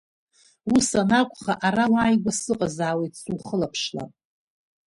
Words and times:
Ус 0.75 0.87
анакәха, 1.01 1.53
ара 1.67 1.85
уааигәа 1.93 2.31
сыҟазаауеит 2.39 3.13
сухылаԥшлап… 3.21 4.11